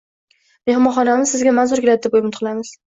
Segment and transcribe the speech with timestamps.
[0.71, 2.79] Mehmonxonamiz sizga manzur keladi deb umid qilamiz.